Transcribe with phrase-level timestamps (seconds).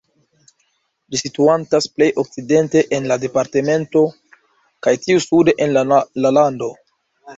[1.15, 4.03] Ĝi situantas plej okcidente en la departemento,
[4.87, 6.73] kaj tiu sude en la lando.